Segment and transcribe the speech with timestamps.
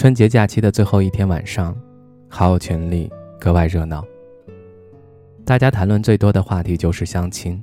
[0.00, 1.76] 春节假期的最后一天晚上，
[2.26, 4.02] 好友群里格外热闹。
[5.44, 7.62] 大家谈论最多的话题就是相亲。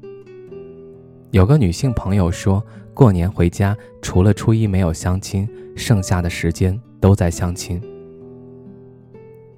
[1.32, 2.64] 有个女性朋友说，
[2.94, 7.82] 过年回家除了初一没有相亲，剩下的时间都在相亲。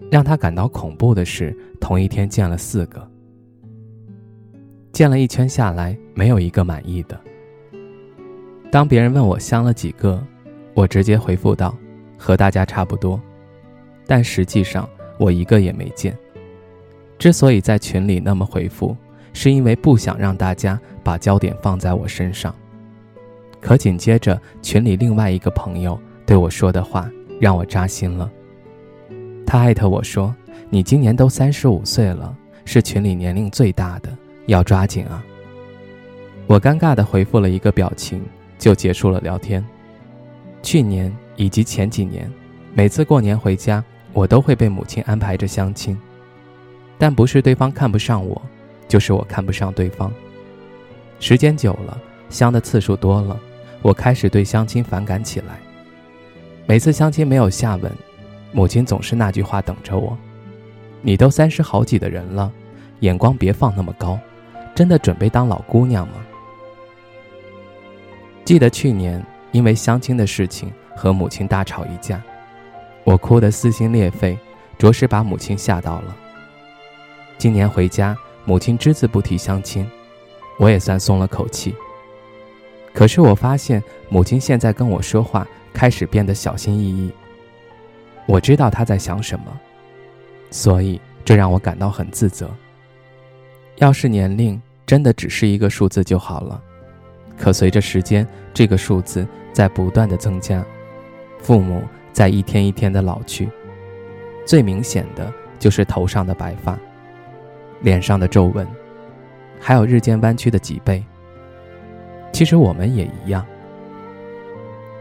[0.10, 3.06] 让她感到恐怖的是，同一天见了四个，
[4.94, 7.20] 见了一圈下来，没有一个满意的。
[8.72, 10.26] 当别人问我相了几个，
[10.74, 11.76] 我直接回复道。
[12.20, 13.20] 和大家差不多，
[14.06, 16.16] 但实际上我一个也没见。
[17.18, 18.96] 之所以在群里那么回复，
[19.34, 22.54] 是因为不想让大家把焦点放在我身上。
[23.62, 28.30] 可紧接着群里另外一个朋友对我说的话让我扎心了。
[29.46, 30.36] 他艾特我说
[30.70, 34.10] ：“你今年都三十五岁了，是群里年龄最大的，
[34.46, 35.24] 要抓紧啊！”
[36.48, 38.24] 我尴尬地回复了一个表情，
[38.58, 39.66] 就结束了聊天。
[40.62, 41.16] 去年。
[41.40, 42.30] 以及前几年，
[42.74, 45.98] 每次过年回家，我都会被母亲安排着相亲，
[46.98, 48.42] 但不是对方看不上我，
[48.90, 50.12] 就是我看不上对方。
[51.22, 51.98] 时间久了，
[52.30, 53.40] 相的次数多了，
[53.82, 55.58] 我开始对相亲反感起来。
[56.66, 57.90] 每次相亲没有下文，
[58.52, 60.18] 母亲总是那句话等着我
[61.02, 62.52] ：“你都三十好几的人了，
[63.00, 64.20] 眼光别放那么高，
[64.76, 66.16] 真的准备当老姑娘吗？”
[68.44, 70.70] 记得去年因为相亲的事情。
[71.00, 72.22] 和母亲大吵一架，
[73.06, 74.38] 我哭得撕心裂肺，
[74.78, 76.14] 着实把母亲吓到了。
[77.38, 79.90] 今年回家，母亲只字不提相亲，
[80.58, 81.74] 我也算松了口气。
[82.94, 87.10] 可是我发现母亲现在跟我说话开始变得小心翼翼。
[88.26, 89.46] 我知道她在想什么，
[90.52, 92.50] 所以这让我感到很自责。
[93.78, 96.62] 要是年龄真的只是一个数字就好了，
[97.38, 100.62] 可随着时间，这个数字在不断的增加。
[101.40, 103.50] 父母在一天一天的老去，
[104.46, 106.78] 最明显的就是头上的白发，
[107.82, 108.68] 脸上的皱纹，
[109.60, 111.04] 还有日渐弯曲的脊背。
[112.32, 113.46] 其实我们也一样。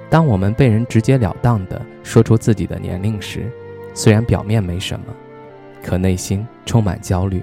[0.09, 3.50] 当我们被人直截了当的说出自己的年龄时，
[3.93, 5.06] 虽然表面没什么，
[5.82, 7.43] 可内心充满焦虑。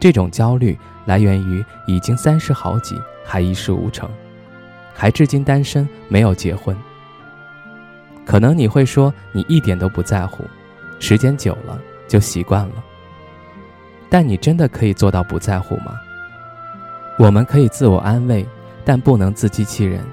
[0.00, 4.10] 这种焦虑来源于已经三十好几还一事无成，
[4.94, 6.76] 还至今单身没有结婚。
[8.28, 10.44] 可能你会说你一点都不在乎，
[10.98, 12.84] 时间久了就习惯了。
[14.10, 15.98] 但你真的可以做到不在乎吗？
[17.18, 18.46] 我们可以自我安慰，
[18.84, 20.04] 但不能自欺欺人。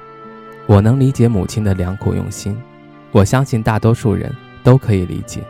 [0.66, 2.58] 我能理解母亲的良苦用心，
[3.12, 4.34] 我相信大多数人
[4.64, 5.44] 都可以理解，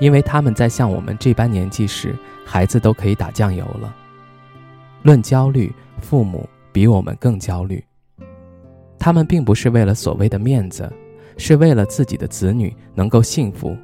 [0.00, 2.16] 因为他们在像我们这般年纪时，
[2.46, 3.94] 孩子都可以打酱油了。
[5.02, 7.84] 论焦虑，父母比我们更焦虑。
[8.98, 10.90] 他们并不是为了所谓的面子。
[11.36, 13.76] 是为了自己的子女能够幸福，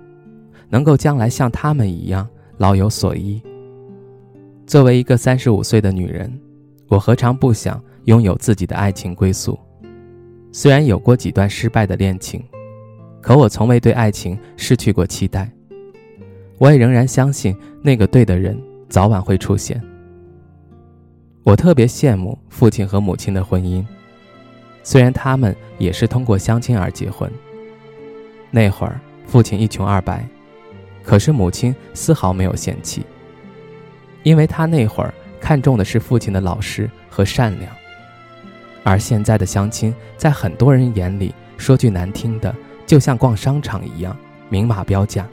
[0.68, 3.42] 能够将来像他们一样老有所依。
[4.66, 6.32] 作为一个三十五岁的女人，
[6.88, 9.58] 我何尝不想拥有自己的爱情归宿？
[10.52, 12.42] 虽然有过几段失败的恋情，
[13.20, 15.50] 可我从未对爱情失去过期待。
[16.58, 18.58] 我也仍然相信那个对的人
[18.88, 19.80] 早晚会出现。
[21.42, 23.84] 我特别羡慕父亲和母亲的婚姻，
[24.86, 27.28] 虽然他们也是通过相亲而结婚。
[28.52, 30.24] 那会儿，父亲一穷二白，
[31.02, 33.04] 可是母亲丝毫没有嫌弃，
[34.22, 37.68] 因为他那会儿看重的是父亲的老实和善良。
[38.84, 42.54] 而现在的相亲，在很多人眼里，说句难听的，
[42.86, 44.16] 就像逛商场一样，
[44.48, 45.26] 明码标价。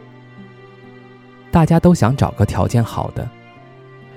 [1.52, 3.30] 大家都想找个条件好的，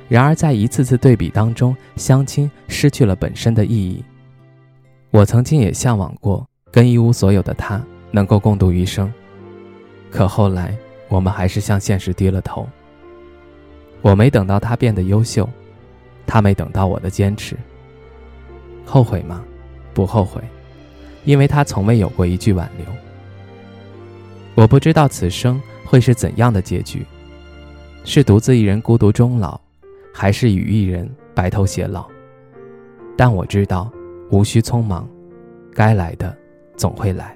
[0.09, 4.03] 然而在一次次对比当中，相亲失去了本身的意义。
[5.17, 7.83] 我曾经也向往过跟一无所有的他。
[8.13, 9.13] 能够共度余生，
[10.11, 10.75] 可后来
[11.09, 12.67] 我们还是向现实低了头。
[14.01, 15.47] 我没等到他变得优秀，
[16.27, 17.57] 他没等到我的坚持。
[18.87, 19.45] 后悔吗？
[19.93, 20.41] 不后悔，
[21.25, 22.87] 因为他从未有过一句挽留。
[24.55, 27.05] 我不知道此生会是怎样的结局，
[28.05, 29.61] 是独自一人孤独终老，
[30.15, 32.07] 还是与一人白头偕老。
[33.15, 33.91] 但我知道，
[34.31, 35.09] 无需匆忙，
[35.75, 36.37] 该来的
[36.77, 37.36] 总会来。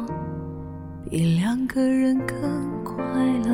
[1.11, 2.95] 比两个人更快
[3.45, 3.53] 乐。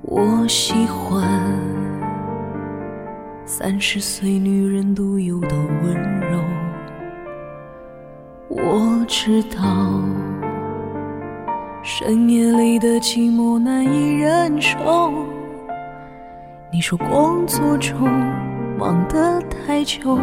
[0.00, 1.28] 我喜欢
[3.44, 6.42] 三十岁女人独有的温柔。
[8.48, 10.00] 我知道
[11.82, 15.12] 深夜里的寂寞难以忍受。
[16.72, 18.08] 你说工作中
[18.78, 20.18] 忙得太久，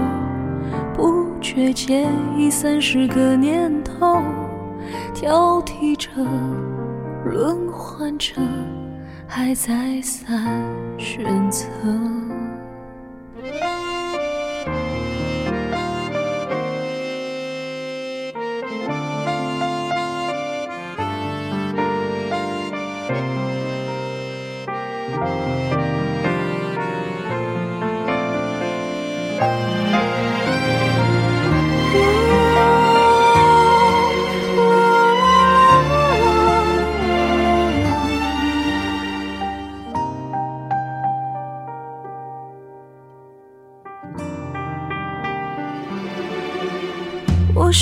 [0.96, 4.20] 不觉间已三十个年头。
[5.14, 6.10] 挑剔着，
[7.26, 8.34] 轮换着，
[9.28, 10.64] 还再三
[10.98, 11.66] 选择。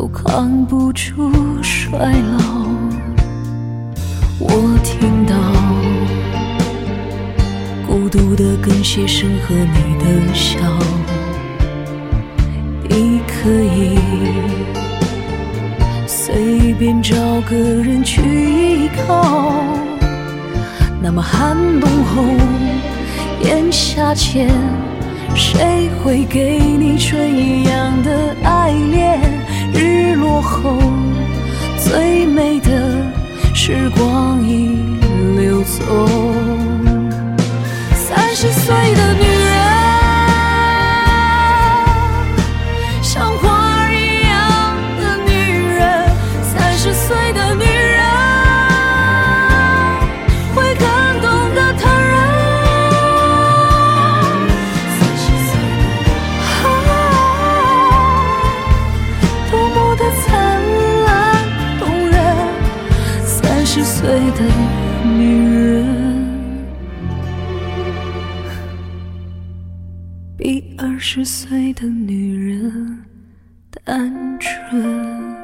[0.00, 1.30] 都扛不住
[1.62, 2.38] 衰老。
[4.38, 4.48] 我
[4.82, 5.34] 听到
[7.86, 10.58] 孤独的更鞋声和你的笑。
[12.88, 13.98] 你可以
[16.06, 19.52] 随便找个人去依靠。
[21.02, 22.24] 那么寒冬后，
[23.44, 24.48] 炎夏前，
[25.34, 28.59] 谁会给你春一样的爱
[34.00, 34.69] 光阴
[65.04, 66.66] 女人，
[70.36, 72.98] 比二十岁的女人
[73.84, 75.39] 单纯。